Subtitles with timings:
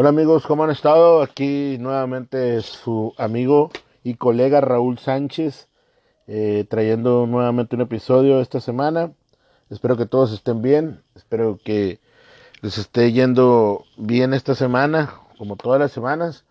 [0.00, 1.22] Hola amigos, ¿cómo han estado?
[1.22, 3.72] Aquí nuevamente su amigo
[4.04, 5.66] y colega Raúl Sánchez,
[6.28, 9.10] eh, trayendo nuevamente un episodio esta semana.
[9.70, 11.98] Espero que todos estén bien, espero que
[12.62, 16.44] les esté yendo bien esta semana, como todas las semanas.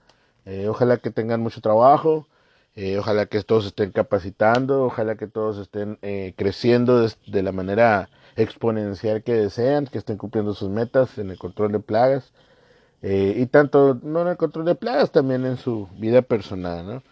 [0.43, 2.27] Eh, ojalá que tengan mucho trabajo,
[2.75, 5.98] eh, ojalá que todos estén capacitando, ojalá que todos estén
[6.36, 11.71] creciendo de, la manera exponencial que desean, que estén cumpliendo sus metas en el control
[11.71, 12.34] de plagas
[13.01, 16.85] eh, y tanto no en el control de plagas, también en su vida personal.
[16.85, 17.03] ¿no?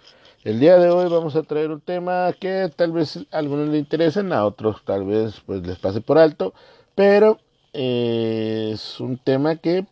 [0.43, 3.79] El día de hoy vamos a traer un tema que tal vez a algunos les
[3.79, 6.53] interesen, a otros tal vez pues les pase por alto,
[6.95, 7.39] pero
[7.73, 9.85] eh, es un tema que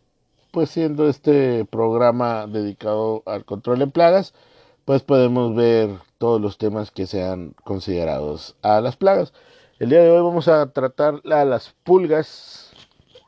[0.52, 4.36] pues siendo este programa dedicado al control de plagas,
[4.86, 9.34] pues podemos ver todos los temas que sean considerados a las plagas.
[9.80, 12.72] El día de hoy vamos a tratar a las pulgas,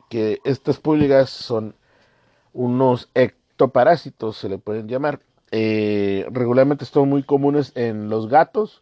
[0.09, 1.75] que estas pulgas son
[2.55, 5.19] unos ectoparásitos, se le pueden llamar.
[5.51, 8.81] Eh, regularmente son muy comunes en los gatos,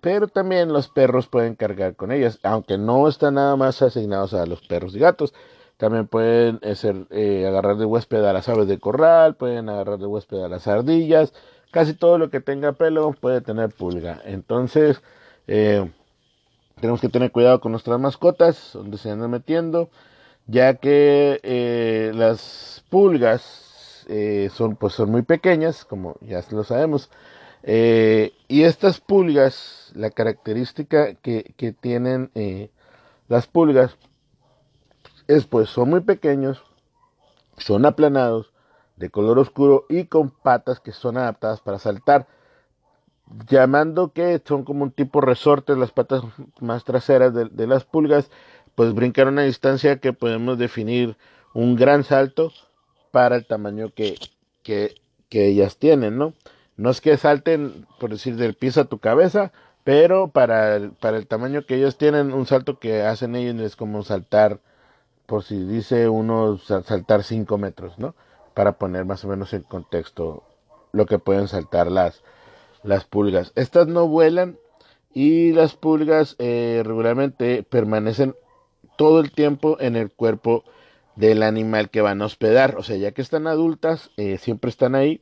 [0.00, 4.46] pero también los perros pueden cargar con ellas, aunque no están nada más asignados a
[4.46, 5.34] los perros y gatos.
[5.78, 9.98] También pueden eh, ser, eh, agarrar de huésped a las aves de corral, pueden agarrar
[9.98, 11.32] de huésped a las ardillas,
[11.70, 14.20] casi todo lo que tenga pelo puede tener pulga.
[14.24, 15.02] Entonces,
[15.46, 19.88] tenemos que tener cuidado con nuestras mascotas, donde se andan metiendo
[20.46, 27.10] ya que eh, las pulgas eh, son, pues, son muy pequeñas, como ya lo sabemos,
[27.62, 32.30] eh, y estas pulgas, la característica que, que tienen
[33.28, 33.96] las pulgas
[35.26, 36.62] es pues son muy pequeños,
[37.58, 38.52] son aplanados,
[38.96, 42.26] de color oscuro y con patas que son adaptadas para saltar,
[43.48, 46.22] llamando que son como un tipo resorte las patas
[46.60, 48.30] más traseras de, de las pulgas
[48.76, 51.16] pues brincar una distancia que podemos definir
[51.54, 52.52] un gran salto
[53.10, 54.16] para el tamaño que,
[54.62, 54.94] que,
[55.30, 56.34] ellas tienen, ¿no?
[56.76, 59.52] No es que salten, por decir, del piso a tu cabeza,
[59.82, 63.76] pero para el, para el tamaño que ellos tienen, un salto que hacen ellos es
[63.76, 64.60] como saltar,
[65.26, 68.14] por si dice uno, saltar 5 metros, ¿no?
[68.54, 70.42] Para poner más o menos en contexto
[70.92, 72.22] lo que pueden saltar las,
[72.82, 73.52] las pulgas.
[73.54, 74.58] Estas no vuelan
[75.14, 78.34] y las pulgas eh, regularmente permanecen
[78.96, 80.64] todo el tiempo en el cuerpo
[81.16, 82.76] del animal que van a hospedar.
[82.76, 85.20] O sea, ya que están adultas, eh, siempre están ahí.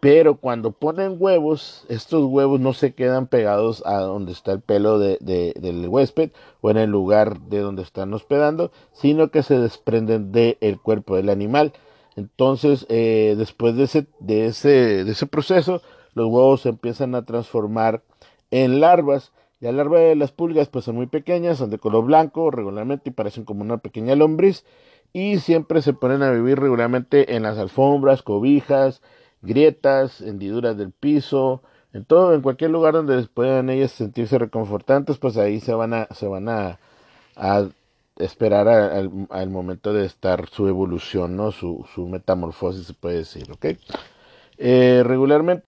[0.00, 4.98] Pero cuando ponen huevos, estos huevos no se quedan pegados a donde está el pelo
[4.98, 10.32] de, del huésped o en el lugar de donde están hospedando, sino que se desprenden
[10.32, 11.72] del cuerpo del animal.
[12.16, 15.80] Entonces, eh, después de ese, de, ese, de ese proceso,
[16.14, 18.02] los huevos se empiezan a transformar
[18.50, 19.30] en larvas
[19.60, 23.12] las larvas de las pulgas pues son muy pequeñas, son de color blanco regularmente y
[23.12, 24.64] parecen como una pequeña lombriz
[25.12, 29.02] y siempre se ponen a vivir regularmente en las alfombras, cobijas,
[29.42, 35.36] grietas, hendiduras del piso, en todo, en cualquier lugar donde puedan ellas sentirse reconfortantes, pues
[35.36, 36.78] ahí se van a, se van a,
[38.16, 41.52] esperar al, momento de estar su evolución, ¿no?
[41.52, 43.66] Su, metamorfosis se puede decir, ¿ok?
[44.58, 45.64] Eh, regularmente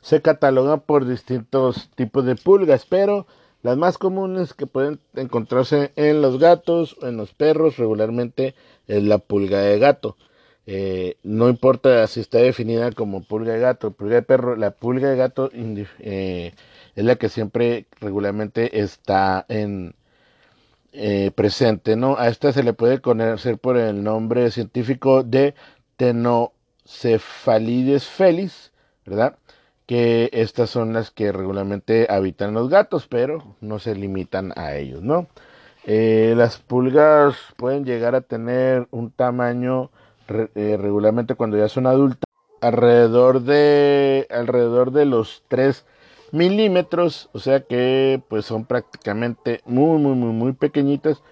[0.00, 3.26] se catalogan por distintos tipos de pulgas, pero
[3.62, 8.54] las más comunes que pueden encontrarse en los gatos o en los perros regularmente
[8.86, 10.16] es la pulga de gato.
[10.66, 15.08] Eh, no importa si está definida como pulga de gato pulga de perro, la pulga
[15.08, 16.52] de gato eh,
[16.94, 19.94] es la que siempre regularmente está en
[20.92, 22.18] eh, presente, ¿no?
[22.18, 25.54] A esta se le puede conocer por el nombre científico de
[25.96, 28.72] Tenocefalides felis,
[29.06, 29.38] ¿verdad?
[29.88, 35.02] Que estas son las que regularmente habitan los gatos, pero no se limitan a ellos,
[35.02, 35.28] ¿no?
[35.86, 39.90] Eh, las pulgas pueden llegar a tener un tamaño
[40.28, 42.20] eh, regularmente cuando ya son adultas
[42.60, 45.86] alrededor de alrededor de los 3
[46.32, 51.22] milímetros, o sea que pues son prácticamente muy muy muy muy pequeñitas,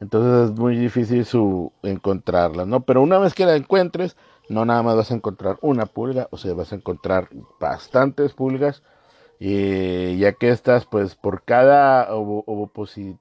[0.00, 2.82] entonces es muy difícil su encontrarlas, ¿no?
[2.82, 4.16] Pero una vez que la encuentres,
[4.52, 7.28] no nada más vas a encontrar una pulga, o sea, vas a encontrar
[7.58, 8.82] bastantes pulgas,
[9.38, 13.18] y ya que estas, pues por cada opositación,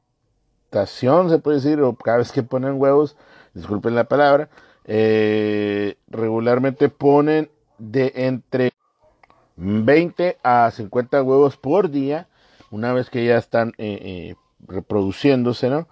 [1.30, 3.16] se puede decir, o cada vez que ponen huevos,
[3.54, 4.50] disculpen la palabra,
[4.86, 8.74] eh, regularmente ponen de entre
[9.56, 12.28] 20 a 50 huevos por día,
[12.72, 14.36] una vez que ya están eh, eh,
[14.68, 15.88] reproduciéndose, ¿no?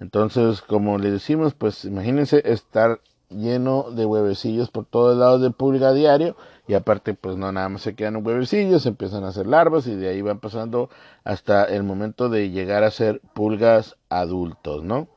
[0.00, 5.92] Entonces, como le decimos, pues imagínense estar lleno de huevecillos por todos lados de pulga
[5.92, 6.36] diario
[6.66, 10.08] y aparte pues no nada más se quedan huevecillos, empiezan a hacer larvas y de
[10.08, 10.90] ahí van pasando
[11.24, 15.08] hasta el momento de llegar a ser pulgas adultos, ¿no?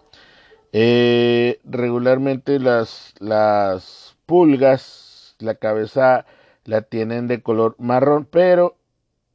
[0.72, 6.26] Eh, regularmente las, las pulgas, la cabeza
[6.66, 8.78] la tienen de color marrón, pero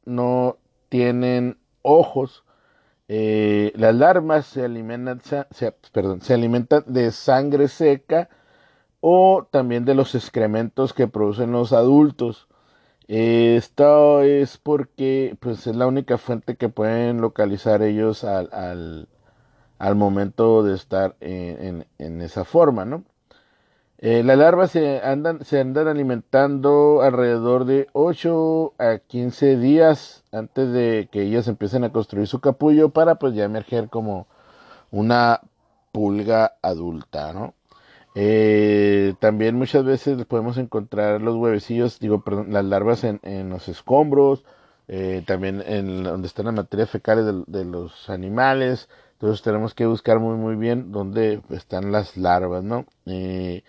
[0.05, 0.57] no
[0.89, 2.43] tienen ojos.
[3.07, 5.21] Eh, las larvas se alimentan,
[5.91, 8.29] perdón, se alimentan de sangre seca
[9.01, 12.47] o también de los excrementos que producen los adultos.
[13.07, 19.07] esto es porque pues, es la única fuente que pueden localizar ellos al,
[19.79, 23.03] al, momento de estar en, en, esa forma, ¿no?
[24.01, 30.71] Eh, las larvas se andan, se andan alimentando alrededor de 8 a 15 días antes
[30.71, 34.27] de que ellas empiecen a construir su capullo para pues ya emerger como
[34.91, 35.41] una
[35.91, 37.53] pulga adulta, ¿no?
[38.15, 44.43] Eh, también muchas veces podemos encontrar los huevecillos, digo, perdón, las larvas en, los escombros,
[44.87, 48.89] eh, también en donde están las materias fecales de, los animales.
[49.13, 52.85] Entonces tenemos que buscar muy muy bien dónde están las larvas, ¿no?
[53.05, 53.63] Eh,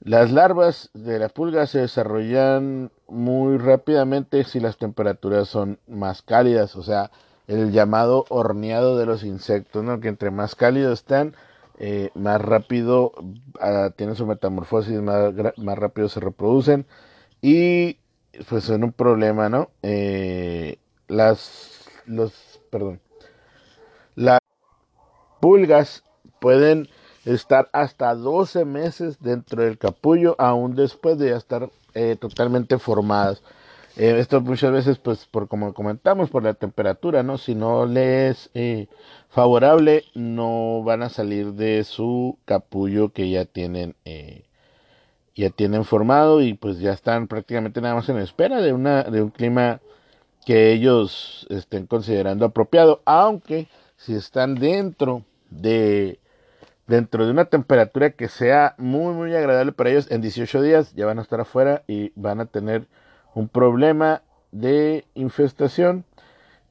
[0.00, 6.76] las larvas de la pulga se desarrollan muy rápidamente si las temperaturas son más cálidas,
[6.76, 7.10] o sea,
[7.48, 10.00] el llamado horneado de los insectos, ¿no?
[10.00, 11.34] Que entre más cálidos están,
[11.78, 13.12] eh, más rápido
[13.60, 16.86] ah, tienen su metamorfosis, más, más, rápido se reproducen
[17.40, 17.98] y
[18.48, 19.70] pues son un problema, ¿no?
[19.82, 23.00] Eh, las, los, perdón,
[24.16, 24.40] las
[25.40, 26.02] pulgas
[26.40, 26.88] pueden
[27.24, 33.42] estar hasta 12 meses dentro del capullo, aún después de ya estar eh, totalmente formadas.
[33.98, 37.36] Eh, esto muchas veces, pues, por como comentamos, por la temperatura, ¿no?
[37.36, 38.86] Si no le es eh,
[39.28, 44.44] favorable, no van a salir de su capullo que ya tienen, eh,
[45.34, 49.22] ya tienen formado y pues ya están prácticamente nada más en espera de una, de
[49.22, 49.80] un clima
[50.46, 56.20] que ellos estén considerando apropiado, aunque si están dentro de
[56.86, 61.06] dentro de una temperatura que sea muy muy agradable para ellos en 18 días ya
[61.06, 62.86] van a estar afuera y van a tener
[63.34, 64.22] un problema
[64.52, 66.04] de infestación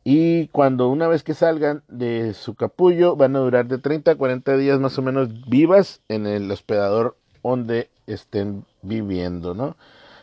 [0.04, 4.16] y cuando una vez que salgan de su capullo van a durar de 30 a
[4.16, 9.76] 40 días más o menos vivas en el hospedador donde estén viviendo, ¿no?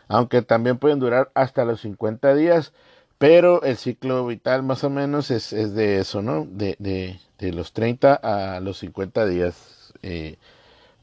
[0.07, 2.73] Aunque también pueden durar hasta los 50 días,
[3.17, 6.47] pero el ciclo vital más o menos es, de eso, ¿no?
[6.49, 10.37] De, de, de, los 30 a los 50 días eh,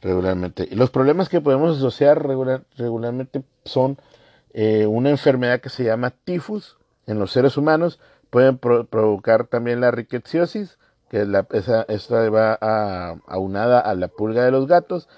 [0.00, 0.68] regularmente.
[0.74, 3.96] Los problemas que podemos asociar regular, regularmente son
[4.54, 6.76] eh, una enfermedad que se llama tifus
[7.06, 7.98] en los seres humanos,
[8.30, 10.78] pueden provocar también la riqueciosis,
[11.10, 15.08] que la, esa, esta va a, aunada a la pulga de los gatos,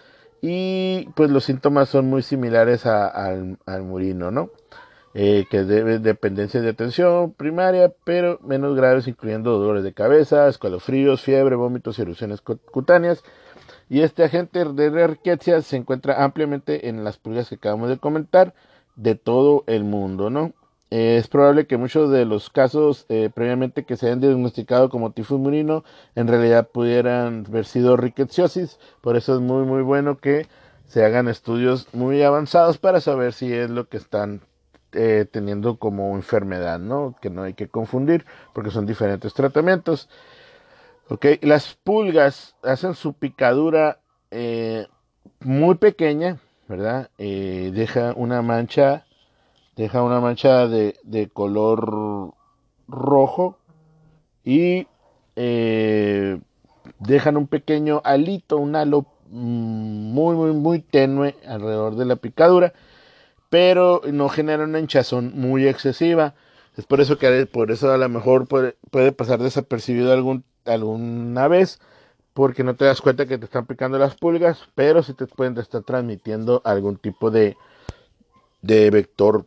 [0.41, 4.51] y pues los síntomas son muy similares al, al, murino, ¿no?
[5.15, 11.23] Eh, que debe dependencia de atención primaria, pero menos graves, incluyendo dolores de cabeza, escalofríos,
[11.23, 13.23] fiebre, vómitos y erupciones cutáneas.
[13.89, 18.55] Y este agente de riqueza se encuentra ampliamente en las pulgas que acabamos de comentar
[18.97, 20.53] de todo el mundo, ¿no?
[20.91, 25.41] es probable que muchos de los casos eh, previamente que se hayan diagnosticado como tifus
[25.41, 25.83] murino
[26.15, 30.47] en realidad pudieran haber sido riqueciosis, por eso es muy muy bueno que
[30.87, 34.43] se hagan estudios muy avanzados para saber si es lo que están
[34.93, 37.17] eh, teniendo como enfermedad, ¿no?
[37.21, 40.09] Que no hay que confundir porque son diferentes tratamientos.
[41.09, 43.99] Ok, las pulgas hacen su picadura
[44.31, 44.87] eh,
[45.41, 47.11] muy pequeña, ¿verdad?
[47.19, 49.07] Eh, deja una mancha,
[49.77, 52.35] deja una mancha de, de color
[52.89, 53.59] rojo
[54.45, 54.87] y
[55.37, 56.39] eh,
[56.99, 62.73] dejan un pequeño alito, un halo mm, muy, muy, muy tenue alrededor de la picadura,
[63.51, 66.35] pero no genera una hinchazón muy excesiva.
[66.77, 71.49] Es por eso que por eso a lo mejor puede, puede pasar desapercibido algún, alguna
[71.49, 71.81] vez
[72.35, 75.57] porque no te das cuenta que te están picando las pulgas, pero si te pueden
[75.57, 77.57] estar transmitiendo algún tipo de,
[78.61, 79.47] de vector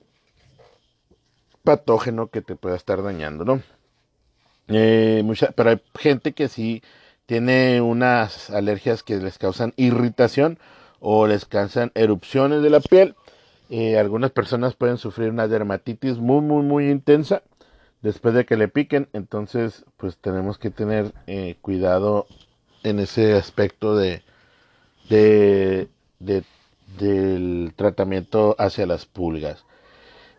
[1.64, 3.62] patógeno que te pueda estar dañando, ¿no?
[4.70, 6.82] Eh, mucha, pero hay gente que sí
[7.26, 10.58] tiene unas alergias que les causan irritación
[11.02, 13.16] o les causan erupciones de la piel.
[13.70, 17.44] Eh, algunas personas pueden sufrir una dermatitis muy, muy, muy intensa
[18.02, 19.10] después de que le piquen.
[19.12, 22.28] Entonces, pues tenemos que tener eh, cuidado
[22.90, 24.22] en ese aspecto de,
[25.10, 25.88] de,
[27.00, 29.66] del tratamiento hacia las pulgas.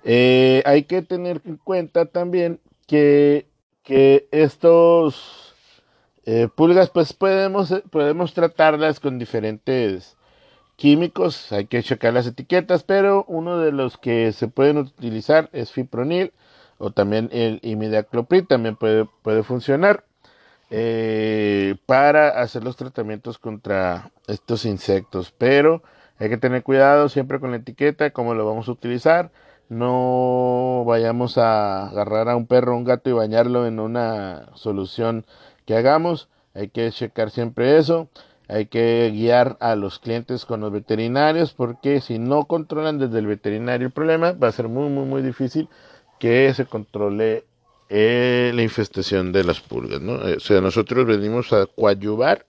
[0.05, 3.47] Eh, hay que tener en cuenta también que,
[3.83, 5.55] que estos
[6.25, 10.17] eh, pulgas pues podemos, podemos tratarlas con diferentes
[10.76, 15.73] químicos, hay que checar las etiquetas, pero uno de los que se pueden utilizar es
[15.73, 16.33] fipronil
[16.78, 20.05] o también el imidacloprid también puede, puede funcionar.
[20.70, 25.32] Eh, para hacer los tratamientos contra estos insectos.
[25.37, 25.82] Pero
[26.20, 29.30] Hay que tener cuidado siempre con la etiqueta, cómo lo vamos a utilizar.
[29.68, 35.26] No vayamos a agarrar a un perro o un gato y bañarlo en una solución
[35.66, 36.28] que hagamos.
[36.54, 38.08] Hay que checar siempre eso.
[38.48, 43.26] Hay que guiar a los clientes con los veterinarios porque si no controlan desde el
[43.26, 45.68] veterinario el problema va a ser muy muy muy difícil
[46.18, 47.44] que se controle
[47.88, 50.00] eh, la infestación de las pulgas.
[50.00, 50.26] ¿no?
[50.28, 52.47] Eh, o sea, nosotros venimos a coadyuvar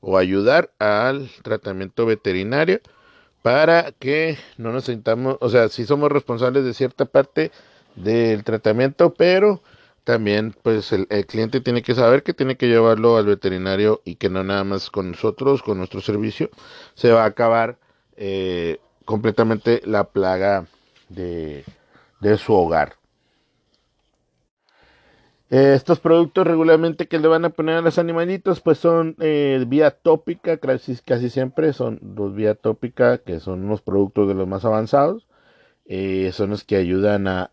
[0.00, 2.80] o ayudar al tratamiento veterinario
[3.42, 7.50] para que no nos sintamos, o sea, si somos responsables de cierta parte
[7.96, 9.62] del tratamiento, pero
[10.04, 14.30] también pues el, cliente tiene que saber que tiene que llevarlo al veterinario y que
[14.30, 16.50] no nada más con nosotros, con nuestro servicio,
[16.94, 17.78] se va a acabar
[18.16, 20.66] eh, completamente la plaga
[21.08, 21.64] de,
[22.20, 22.99] de su hogar.
[25.50, 29.64] Eh, estos productos regularmente que le van a poner a los animalitos, pues son eh,
[29.66, 34.46] vía tópica, casi, casi, siempre son los vía tópica, que son unos productos de los
[34.46, 35.26] más avanzados.
[35.86, 37.50] Eh, son los que ayudan a,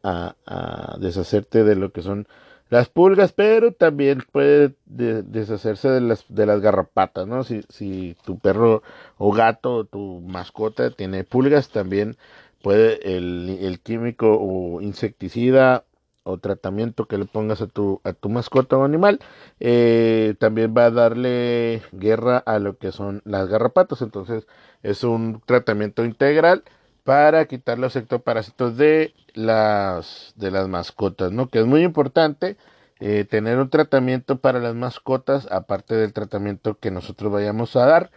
[0.99, 2.27] deshacerte de lo que son
[2.69, 7.43] las pulgas, pero también puede deshacerse de las, de las garrapatas, ¿no?
[7.43, 8.83] Si, si tu perro
[9.17, 12.17] o gato o tu mascota tiene pulgas, también
[12.61, 15.85] puede el, el químico o insecticida
[16.27, 19.19] o tratamiento que le pongas a tu, a tu mascota o animal,
[19.59, 24.01] eh, también va a darle guerra a lo que son las garrapatas.
[24.01, 24.47] Entonces
[24.83, 26.63] es un tratamiento integral
[27.03, 31.49] para quitar los ectoparásitos de las, de las mascotas, ¿no?
[31.49, 32.57] Que es muy importante
[32.99, 38.11] eh, tener un tratamiento para las mascotas, aparte del tratamiento que nosotros vayamos a dar,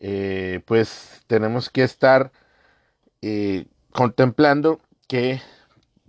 [0.00, 2.32] eh, pues tenemos que estar
[3.92, 5.40] contemplando que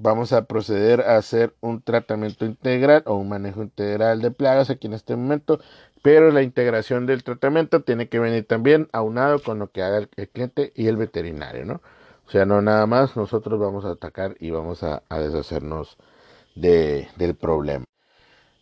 [0.01, 4.87] vamos a proceder a hacer un tratamiento integral o un manejo integral de plagas aquí
[4.87, 5.59] en este momento,
[6.01, 10.29] pero la integración del tratamiento tiene que venir también aunado con lo que haga el,
[10.29, 11.81] cliente y el veterinario, ¿no?
[12.27, 15.97] O sea, no nada más nosotros vamos a atacar y vamos a, deshacernos
[16.55, 17.85] de, del problema.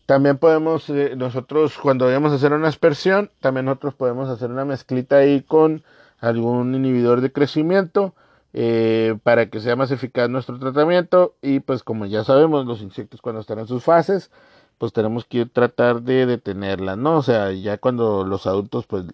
[0.05, 4.65] También podemos, eh, nosotros cuando vayamos a hacer una aspersión, también nosotros podemos hacer una
[4.65, 5.83] mezclita ahí con
[6.19, 8.15] algún inhibidor de crecimiento
[8.53, 11.35] eh, para que sea más eficaz nuestro tratamiento.
[11.41, 14.31] Y pues como ya sabemos los insectos cuando están en sus fases
[14.79, 19.05] pues tenemos que tratar de detenerla no o sea ya cuando los adultos pues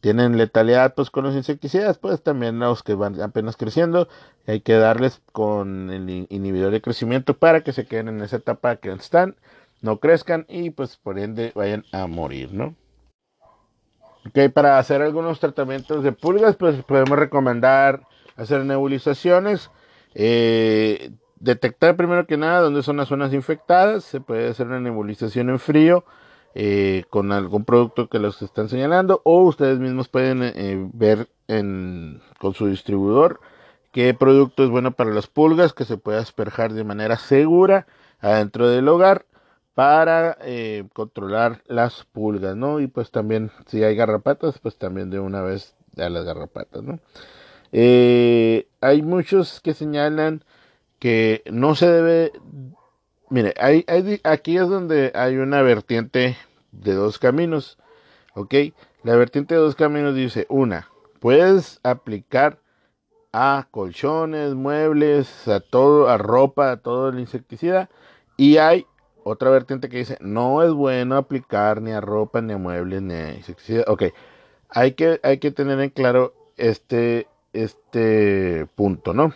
[0.00, 4.08] tienen letalidad pues con los insecticidas pues también los que van apenas creciendo
[4.46, 8.76] hay que darles con el inhibidor de crecimiento para que se queden en esa etapa
[8.76, 9.36] que están
[9.82, 12.74] no crezcan y pues por ende vayan a morir no
[14.26, 18.02] Ok, para hacer algunos tratamientos de pulgas, pues podemos recomendar
[18.36, 19.70] hacer nebulizaciones,
[20.14, 25.50] eh, detectar primero que nada dónde son las zonas infectadas, se puede hacer una nebulización
[25.50, 26.04] en frío
[26.54, 32.22] eh, con algún producto que los están señalando o ustedes mismos pueden eh, ver en,
[32.38, 33.40] con su distribuidor
[33.92, 37.86] qué producto es bueno para las pulgas que se puede asperjar de manera segura
[38.20, 39.26] adentro del hogar
[39.74, 40.38] para
[40.94, 42.80] controlar las pulgas, ¿no?
[42.80, 46.98] Y pues también si hay garrapatas, pues también de una vez a las garrapatas, ¿no?
[47.72, 50.44] Eh, hay muchos que señalan
[50.98, 52.32] que no se debe...
[53.28, 53.84] Mire, hay,
[54.24, 56.36] aquí es donde hay una vertiente
[56.72, 57.78] de dos caminos.
[58.34, 58.54] ¿Ok?
[59.02, 62.58] La vertiente de dos caminos dice, una, puedes aplicar
[63.32, 67.90] a colchones, muebles, a todo, a ropa, a todo el insecticida.
[68.36, 68.86] Y hay
[69.24, 73.14] otra vertiente que dice, no es bueno aplicar ni a ropa, ni a muebles, ni
[73.14, 73.84] a insecticida.
[73.88, 74.04] Ok,
[74.68, 77.26] hay que, hay que tener en claro este,
[77.56, 79.34] este punto, ¿no?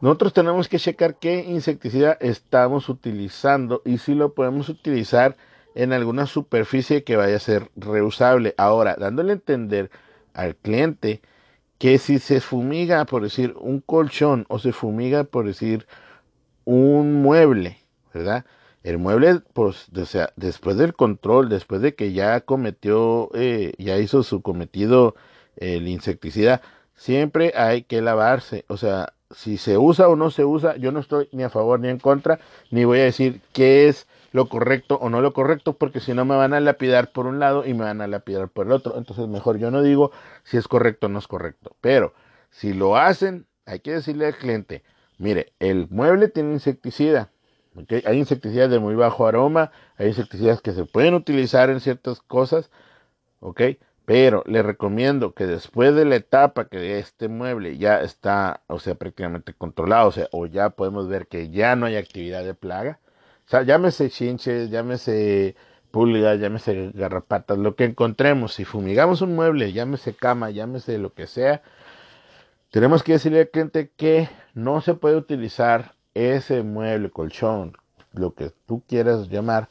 [0.00, 5.36] Nosotros tenemos que checar qué insecticida estamos utilizando y si lo podemos utilizar
[5.76, 8.54] en alguna superficie que vaya a ser reusable.
[8.58, 9.90] Ahora, dándole a entender
[10.34, 11.22] al cliente
[11.78, 15.86] que si se fumiga, por decir, un colchón o se fumiga, por decir,
[16.64, 17.78] un mueble,
[18.12, 18.44] ¿verdad?
[18.82, 23.98] El mueble, pues, o sea, después del control, después de que ya cometió, eh, ya
[23.98, 25.14] hizo su cometido
[25.56, 26.62] el insecticida,
[26.94, 28.64] siempre hay que lavarse.
[28.68, 31.80] O sea, si se usa o no se usa, yo no estoy ni a favor
[31.80, 32.38] ni en contra,
[32.70, 36.24] ni voy a decir qué es lo correcto o no lo correcto, porque si no
[36.24, 38.96] me van a lapidar por un lado y me van a lapidar por el otro.
[38.96, 40.10] Entonces mejor yo no digo
[40.44, 41.76] si es correcto o no es correcto.
[41.80, 42.14] Pero
[42.50, 44.82] si lo hacen, hay que decirle al cliente,
[45.18, 47.30] mire, el mueble tiene insecticida.
[48.04, 52.70] Hay insecticidas de muy bajo aroma, hay insecticidas que se pueden utilizar en ciertas cosas,
[53.40, 53.62] ¿ok?
[54.04, 58.94] Pero le recomiendo que después de la etapa que este mueble ya está, o sea,
[58.96, 62.98] prácticamente controlado, o sea, o ya podemos ver que ya no hay actividad de plaga,
[63.46, 65.54] o sea, llámese chinches, llámese
[65.92, 71.26] pulgas, llámese garrapatas, lo que encontremos, si fumigamos un mueble, llámese cama, llámese lo que
[71.28, 71.62] sea,
[72.70, 77.76] tenemos que decirle al cliente que no se puede utilizar ese mueble, colchón,
[78.12, 79.68] lo que tú quieras llamar,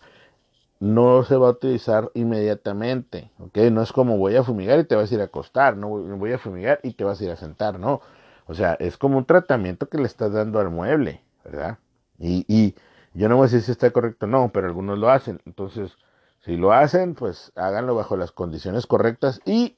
[0.81, 3.55] no se va a utilizar inmediatamente, ¿ok?
[3.71, 6.33] No es como voy a fumigar y te vas a ir a acostar, no voy
[6.33, 8.01] a fumigar y te vas a ir a sentar, no.
[8.47, 11.77] O sea, es como un tratamiento que le estás dando al mueble, ¿verdad?
[12.17, 12.73] Y, y
[13.13, 15.39] yo no voy a decir si está correcto o no, pero algunos lo hacen.
[15.45, 15.97] Entonces,
[16.39, 19.75] si lo hacen, pues háganlo bajo las condiciones correctas y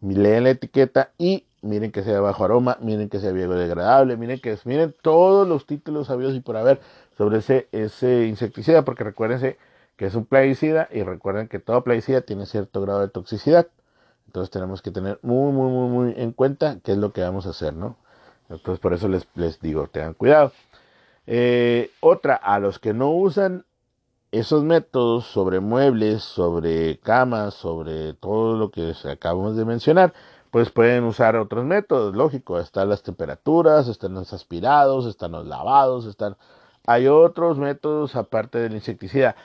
[0.00, 4.58] leen la etiqueta y miren que sea bajo aroma, miren que sea biodegradable, miren que
[4.64, 6.80] miren todos los títulos sabidos y por haber
[7.16, 9.58] sobre ese, ese insecticida, porque recuérdense
[10.00, 13.66] que es un plaguicida y recuerden que todo plaguicida tiene cierto grado de toxicidad.
[14.24, 17.46] Entonces tenemos que tener muy, muy, muy, muy en cuenta qué es lo que vamos
[17.46, 17.98] a hacer, ¿no?
[18.48, 20.52] Entonces por eso les, les digo, tengan cuidado.
[21.26, 23.66] Eh, otra, a los que no usan
[24.32, 30.14] esos métodos sobre muebles, sobre camas, sobre todo lo que acabamos de mencionar,
[30.50, 36.06] pues pueden usar otros métodos, lógico, están las temperaturas, están los aspirados, están los lavados,
[36.06, 36.38] están...
[36.86, 39.36] Hay otros métodos aparte del insecticida.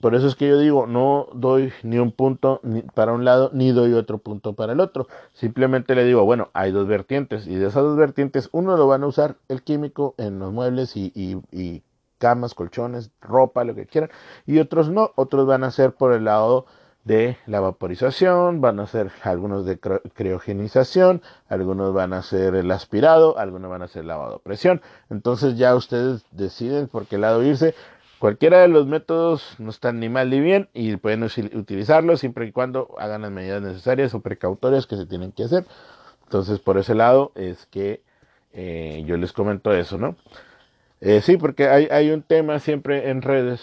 [0.00, 2.60] Por eso es que yo digo, no doy ni un punto
[2.94, 5.08] para un lado, ni doy otro punto para el otro.
[5.32, 9.02] Simplemente le digo, bueno, hay dos vertientes y de esas dos vertientes, uno lo van
[9.02, 11.82] a usar el químico en los muebles y, y
[12.18, 14.10] camas, colchones, ropa, lo que quieran,
[14.46, 16.66] y otros no, otros van a ser por el lado
[17.04, 23.38] de la vaporización, van a ser algunos de criogenización, algunos van a ser el aspirado,
[23.38, 24.82] algunos van a ser lavado a presión.
[25.08, 27.74] Entonces ya ustedes deciden por qué lado irse.
[28.18, 32.52] Cualquiera de los métodos no están ni mal ni bien y pueden utilizarlos siempre y
[32.52, 35.64] cuando hagan las medidas necesarias o precautorias que se tienen que hacer.
[36.24, 38.02] Entonces por ese lado es que
[38.52, 40.16] eh, yo les comento eso, ¿no?
[41.00, 43.62] Eh, sí, porque hay, un tema siempre en redes,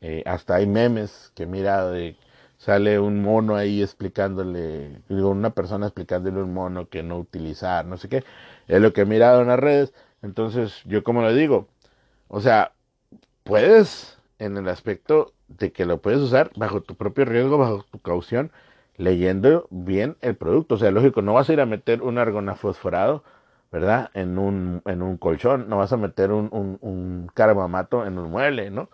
[0.00, 2.16] eh, hasta hay memes que mira de
[2.56, 7.96] sale un mono ahí explicándole, digo, una persona explicándole un mono que no utilizar, no
[7.98, 8.24] sé qué,
[8.68, 11.68] es lo que he mirado en las redes, entonces yo como le digo,
[12.28, 12.72] o sea,
[13.44, 18.00] puedes en el aspecto de que lo puedes usar bajo tu propio riesgo, bajo tu
[18.00, 18.52] caución,
[18.96, 22.54] leyendo bien el producto, o sea, lógico, no vas a ir a meter un argona
[22.54, 23.24] fosforado
[23.70, 24.10] ¿verdad?
[24.14, 28.30] En un, en un colchón, no vas a meter un, un, un carbamato en un
[28.30, 28.90] mueble, ¿no?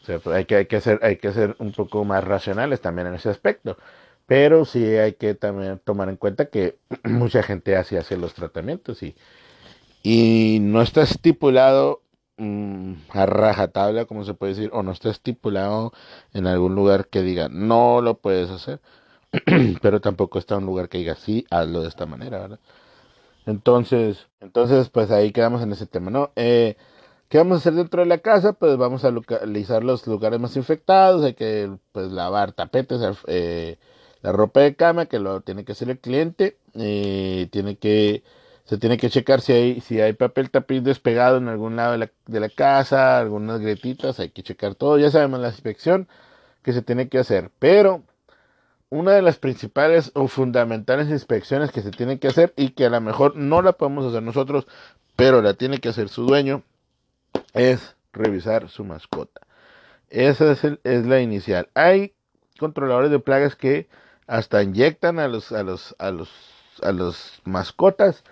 [0.00, 2.80] O sea, pues hay que, hay, que ser, hay que ser un poco más racionales
[2.80, 3.76] también en ese aspecto.
[4.26, 9.02] Pero sí hay que también tomar en cuenta que mucha gente así hace los tratamientos
[9.02, 9.14] y,
[10.02, 12.02] y no está estipulado
[12.36, 15.92] mmm, a rajatabla, como se puede decir, o no está estipulado
[16.32, 18.80] en algún lugar que diga no lo puedes hacer,
[19.82, 22.60] pero tampoco está un lugar que diga sí, hazlo de esta manera, ¿verdad?
[23.46, 26.32] Entonces, entonces, pues ahí quedamos en ese tema, ¿no?
[26.36, 26.76] Eh,
[27.28, 28.52] ¿Qué vamos a hacer dentro de la casa?
[28.54, 33.78] Pues vamos a localizar los lugares más infectados, hay que pues lavar tapetes, eh,
[34.22, 38.22] la ropa de cama, que lo tiene que hacer el cliente, eh, tiene que,
[38.72, 41.98] se tiene que checar si hay, si hay papel tapiz despegado en algún lado de
[41.98, 46.08] la, de la casa, algunas gretitas, hay que checar todo, ya sabemos la inspección
[46.62, 48.02] que se tiene que hacer, pero
[48.88, 52.88] una de las principales o fundamentales inspecciones que se tienen que hacer y que a
[52.88, 54.66] lo mejor no la podemos hacer nosotros,
[55.16, 56.62] pero la tiene que hacer su dueño,
[57.52, 59.42] es revisar su mascota.
[60.08, 61.68] Esa es, es la inicial.
[61.74, 62.14] Hay
[62.58, 63.90] controladores de plagas que
[64.26, 66.30] hasta inyectan a los, a los, a los,
[66.80, 68.24] a los mascotas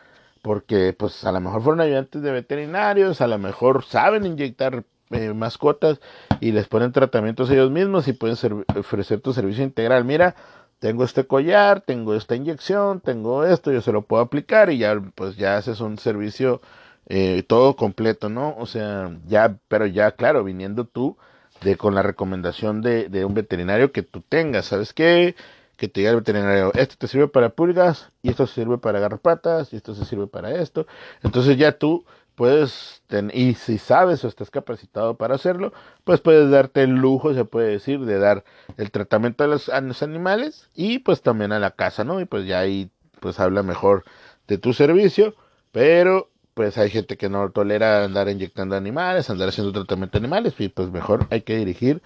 [0.42, 5.33] porque pues a lo mejor fueron ayudantes de veterinarios, a lo mejor saben inyectar eh,
[5.35, 6.00] mascotas
[6.40, 10.05] y les ponen tratamientos ellos mismos y pueden ofrecer tu servicio integral.
[10.05, 10.37] Mira,
[10.79, 15.00] tengo este collar, tengo esta inyección, tengo esto, yo se lo puedo aplicar y ya
[15.14, 16.61] pues ya haces un servicio
[17.07, 18.55] eh, todo completo, ¿no?
[18.59, 21.16] O sea, ya, pero ya claro, viniendo tú
[21.62, 25.35] de con la recomendación de, de un veterinario que tú tengas, ¿sabes qué?
[25.80, 29.72] Que te diga el veterinario, esto te sirve para pulgas, y esto sirve para garrapatas,
[29.72, 30.86] y esto se sirve para esto.
[31.22, 35.72] Entonces ya tú puedes, y si sabes o estás capacitado para hacerlo,
[36.04, 38.44] pues puedes darte el lujo, se puede decir, de dar
[38.76, 42.20] el tratamiento a los, a los animales y pues también a la casa, ¿no?
[42.20, 42.90] Y pues ya ahí
[43.20, 44.04] pues habla mejor
[44.48, 45.34] de tu servicio,
[45.72, 50.52] pero pues hay gente que no tolera andar inyectando animales, andar haciendo tratamiento de animales,
[50.58, 52.02] y pues mejor hay que dirigir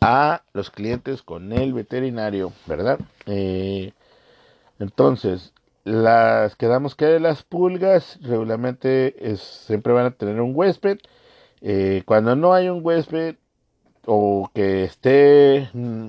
[0.00, 2.98] a los clientes con el veterinario, ¿verdad?
[3.26, 3.92] Eh,
[4.78, 5.52] entonces,
[5.84, 10.98] las quedamos que las pulgas regularmente siempre van a tener un huésped.
[11.62, 13.36] Eh, cuando no hay un huésped
[14.04, 16.08] o que esté mm,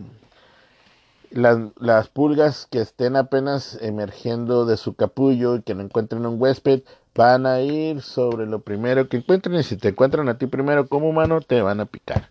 [1.32, 6.42] las, las, pulgas que estén apenas emergiendo de su capullo y que no encuentren un
[6.42, 6.82] huésped
[7.16, 10.88] van a ir sobre lo primero que encuentren y si te encuentran a ti primero
[10.88, 12.30] como humano te van a picar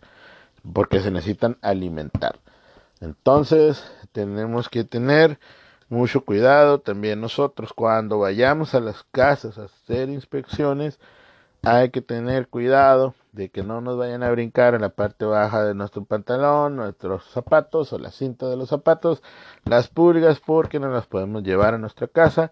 [0.73, 2.39] porque se necesitan alimentar.
[3.01, 5.39] Entonces tenemos que tener
[5.89, 10.99] mucho cuidado también nosotros cuando vayamos a las casas a hacer inspecciones.
[11.63, 15.65] Hay que tener cuidado de que no nos vayan a brincar en la parte baja
[15.65, 19.23] de nuestro pantalón, nuestros zapatos o la cinta de los zapatos,
[19.65, 22.51] las pulgas porque no las podemos llevar a nuestra casa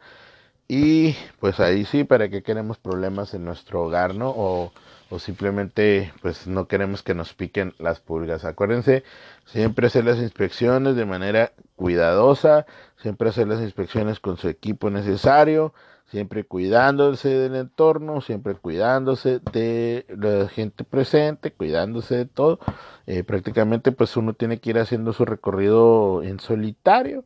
[0.68, 4.30] y pues ahí sí, para que queremos problemas en nuestro hogar, ¿no?
[4.30, 4.72] O,
[5.10, 8.44] o simplemente pues no queremos que nos piquen las pulgas.
[8.44, 9.04] Acuérdense,
[9.44, 15.74] siempre hacer las inspecciones de manera cuidadosa, siempre hacer las inspecciones con su equipo necesario,
[16.06, 22.58] siempre cuidándose del entorno, siempre cuidándose de la gente presente, cuidándose de todo.
[23.06, 27.24] Eh, prácticamente pues uno tiene que ir haciendo su recorrido en solitario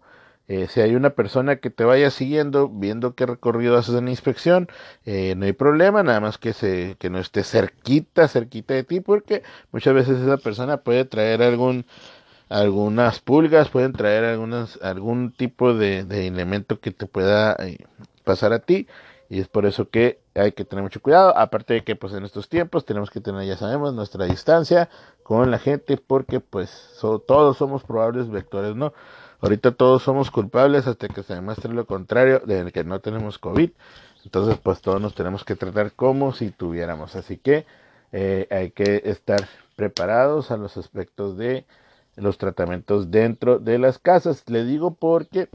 [0.49, 4.69] eh, si hay una persona que te vaya siguiendo, viendo qué recorrido haces en inspección,
[5.05, 9.01] eh, no hay problema, nada más que, se, que no esté cerquita, cerquita de ti,
[9.01, 11.85] porque muchas veces esa persona puede traer algún
[12.49, 17.79] algunas pulgas, pueden traer algunas, algún tipo de, elemento que te pueda eh,
[18.25, 18.87] pasar a ti
[19.29, 22.25] y es por eso que hay que tener mucho cuidado, aparte de que pues en
[22.25, 24.89] estos tiempos tenemos que tener, ya sabemos, nuestra distancia
[25.23, 26.95] con la gente porque pues
[27.27, 28.95] todos somos probables vectores, ¿no?
[29.41, 33.71] Ahorita todos somos culpables hasta que se demuestre lo contrario de que no tenemos COVID.
[34.25, 37.15] Entonces, pues todos nos tenemos que tratar como si tuviéramos.
[37.15, 37.65] Así que
[38.11, 39.47] eh, hay que estar
[39.77, 41.67] preparados a los aspectos de
[42.17, 44.43] los tratamientos dentro de las casas.
[44.49, 45.49] Le digo porque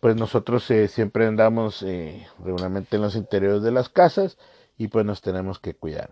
[0.00, 4.36] pues nosotros eh, siempre andamos eh, regularmente en los interiores de las casas
[4.76, 6.10] y pues nos tenemos que cuidar.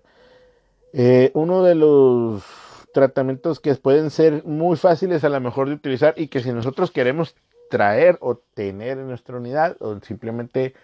[1.34, 2.44] uno de los
[2.92, 6.90] tratamientos que pueden ser muy fáciles a lo mejor de utilizar y que si nosotros
[6.90, 7.36] queremos
[7.70, 10.74] traer o tener en nuestra unidad o simplemente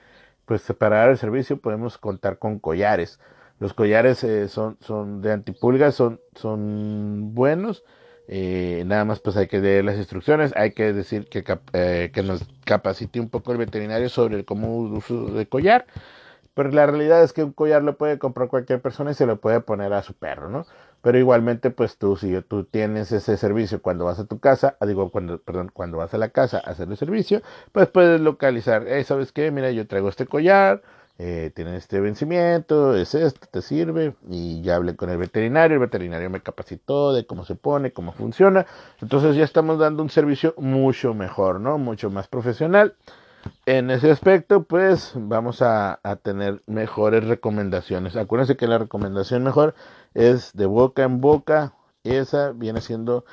[0.45, 3.19] pues separar el servicio podemos contar con collares.
[3.59, 7.85] Los collares eh, son, son de antipulgas, son, son buenos.
[8.29, 12.23] Eh, nada más pues hay que leer las instrucciones, hay que decir que, eh, que
[12.23, 15.87] nos capacite un poco el veterinario sobre el común uso de collar.
[16.55, 19.41] Pero la realidad es que un collar lo puede comprar cualquier persona y se lo
[19.41, 20.67] puede poner a su perro, ¿no?
[21.07, 24.87] Pero igualmente, pues tú, si tú tienes ese servicio cuando vas a tu casa, ah,
[24.87, 28.89] digo, cuando, perdón, cuando vas a la casa a hacer el servicio, pues puedes localizar,
[28.89, 29.53] eh, ¿sabes qué?
[29.53, 30.83] Mira, yo traigo este collar,
[31.19, 35.81] eh, tiene este vencimiento, es esto, te sirve, y ya hablé con el veterinario, el
[35.81, 38.67] veterinario me capacitó de cómo se pone, cómo funciona,
[39.01, 41.79] entonces ya estamos dando un servicio mucho mejor, ¿no?
[41.79, 42.97] Mucho más profesional
[43.67, 48.17] en ese aspecto, pues vamos a, tener mejores recomendaciones.
[48.17, 49.75] Acuérdense que la recomendación mejor
[50.15, 51.75] es de boca en boca.
[52.05, 53.25] Esa viene siendo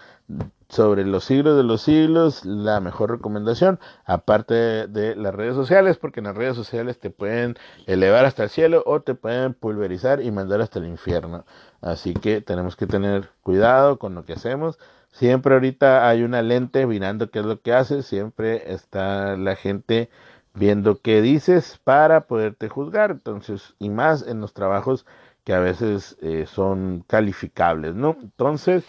[0.69, 6.19] sobre los siglos de los siglos la mejor recomendación, aparte de, las redes sociales, porque
[6.19, 10.31] en las redes sociales te pueden elevar hasta el cielo o te pueden pulverizar y
[10.31, 11.45] mandar hasta el infierno.
[11.81, 14.79] Así que tenemos que tener cuidado con lo que hacemos.
[15.13, 20.09] Siempre ahorita hay una lente mirando qué es lo que haces, siempre está la gente
[20.55, 25.05] viendo qué dices para poderte juzgar, entonces, y más en los trabajos
[25.43, 28.17] que a veces eh, son calificables, ¿no?
[28.23, 28.85] Entonces,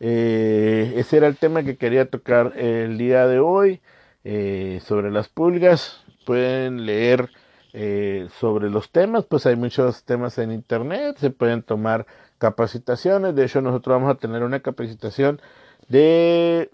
[0.00, 3.82] eh, ese era el tema que quería tocar el día de hoy
[4.24, 6.04] eh, sobre las pulgas.
[6.24, 7.30] Pueden leer
[8.40, 12.06] sobre los temas, pues hay muchos temas en internet, se pueden tomar
[12.38, 15.42] capacitaciones, de hecho nosotros vamos a tener una capacitación
[15.88, 16.70] de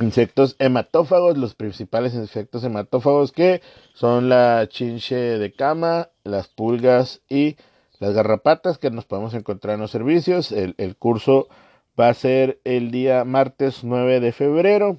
[0.00, 3.62] insectos hematófagos, los principales insectos hematófagos que
[3.94, 7.56] son la chinche de cama, las pulgas y
[7.98, 10.52] las garrapatas que nos podemos encontrar en los servicios.
[10.52, 11.48] El, curso
[11.98, 14.98] va a ser el día martes 9 de febrero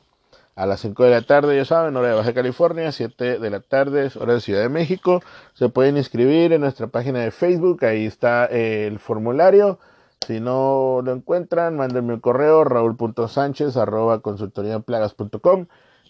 [0.55, 3.61] a las 5 de la tarde, ya saben, hora de Baja California, 7 de la
[3.61, 5.23] tarde, hora de Ciudad de México.
[5.53, 9.79] Se pueden inscribir en nuestra página de Facebook, ahí está el formulario
[10.25, 14.21] si no lo encuentran, mándenme un correo raúl.sánchez arroba.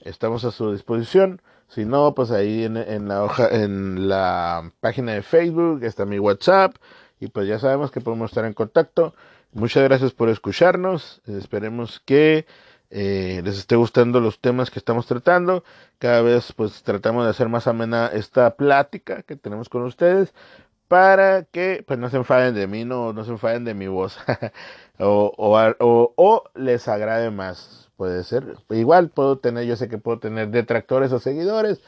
[0.04, 1.41] Estamos a su disposición.
[1.67, 6.76] Si no, pues ahí en, la hoja, en la página de Facebook está mi WhatsApp
[7.19, 9.13] y pues ya sabemos que podemos estar en contacto.
[9.54, 11.22] Muchas gracias por escucharnos.
[11.28, 12.48] Esperemos que
[12.89, 15.63] eh, les esté gustando los temas que estamos tratando.
[16.00, 20.34] Cada vez pues tratamos de hacer más amena esta plática que tenemos con ustedes
[20.89, 24.17] para que pues no se enfaden de mí, no, no se enfaden de mi voz
[24.99, 28.58] o, o, les agrade más, puede ser.
[28.71, 31.82] Igual puedo tener, yo sé que puedo tener detractores o seguidores,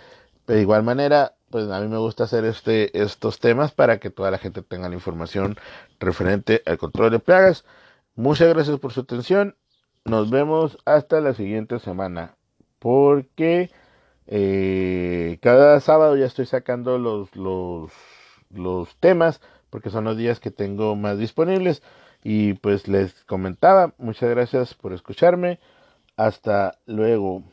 [0.46, 4.12] pero de igual manera, pues a mí me gusta hacer este, estos temas para que
[4.12, 5.58] toda la gente tenga la información
[6.00, 7.66] referente al control de plagas.
[8.16, 9.56] Muchas gracias por su atención.
[10.06, 12.36] Nos vemos hasta la siguiente semana.
[12.80, 13.72] Porque
[14.28, 17.92] eh, cada sábado ya estoy sacando los, los
[18.54, 21.82] los temas porque son los días que tengo más disponibles
[22.24, 25.60] y pues les comentaba muchas gracias por escucharme
[26.18, 27.44] Hasta luego.